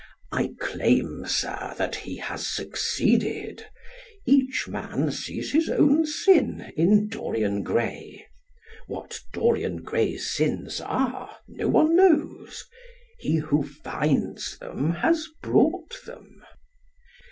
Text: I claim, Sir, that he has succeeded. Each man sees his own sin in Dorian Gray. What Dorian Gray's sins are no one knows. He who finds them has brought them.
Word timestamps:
I 0.31 0.49
claim, 0.59 1.25
Sir, 1.27 1.75
that 1.77 1.93
he 1.95 2.15
has 2.17 2.47
succeeded. 2.47 3.67
Each 4.25 4.67
man 4.67 5.11
sees 5.11 5.51
his 5.51 5.69
own 5.69 6.07
sin 6.07 6.73
in 6.75 7.07
Dorian 7.07 7.61
Gray. 7.61 8.25
What 8.87 9.19
Dorian 9.31 9.83
Gray's 9.83 10.27
sins 10.27 10.81
are 10.83 11.37
no 11.47 11.67
one 11.67 11.95
knows. 11.95 12.65
He 13.19 13.35
who 13.35 13.61
finds 13.61 14.57
them 14.57 14.89
has 15.05 15.27
brought 15.43 15.95
them. 16.07 16.41